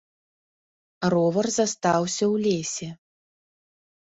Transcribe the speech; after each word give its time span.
Ровар 1.13 1.47
застаўся 1.59 2.25
ў 2.33 2.47
лесе. 2.47 2.89